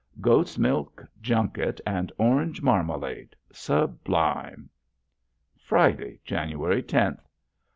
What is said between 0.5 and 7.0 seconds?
milk junket and orange marmalade; sublime! Friday, January